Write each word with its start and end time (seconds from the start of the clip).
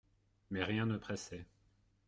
Mais 0.49 0.63
rien 0.63 0.87
ne 0.87 0.97
pressait. 0.97 1.45